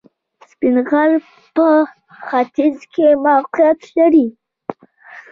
سپین 0.49 0.75
غر 0.89 1.11
په 1.55 1.67
ختیځ 2.27 2.77
کې 2.93 3.07
موقعیت 3.25 3.79
لري 3.97 4.27